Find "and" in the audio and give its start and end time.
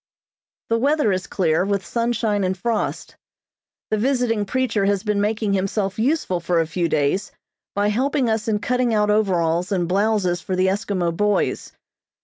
2.43-2.57, 9.71-9.87